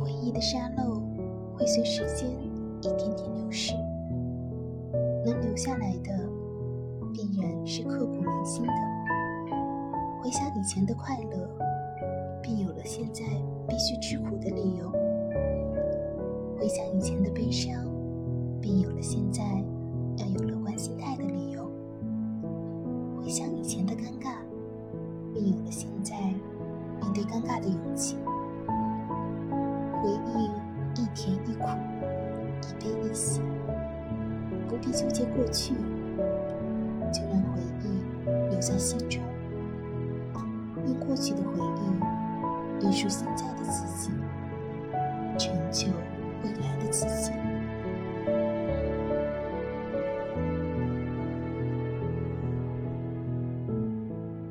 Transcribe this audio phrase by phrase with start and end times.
[0.00, 1.02] 回忆的沙漏
[1.54, 2.26] 会随时间
[2.80, 3.74] 一点点流逝，
[5.26, 6.26] 能留下来的
[7.12, 8.72] 必然是刻骨铭心的。
[10.22, 11.48] 回想以前的快乐，
[12.40, 13.24] 便有了现在
[13.68, 14.90] 必须吃苦的理由；
[16.58, 17.84] 回想以前的悲伤，
[18.58, 19.42] 便有了现在
[20.16, 21.62] 要有乐观心态的理由；
[23.20, 24.36] 回想以前的尴尬，
[25.34, 26.16] 便有了现在
[27.02, 28.16] 面对尴尬的勇气。
[30.02, 30.50] 回忆
[31.00, 31.68] 一甜一苦，
[32.62, 33.40] 一悲一喜，
[34.68, 35.74] 不必纠结过去，
[37.12, 37.84] 就让回忆
[38.50, 39.22] 留在心中，
[40.86, 44.10] 用过去的回忆约束现在的自己，
[45.38, 45.88] 成就
[46.42, 47.39] 未来的自己。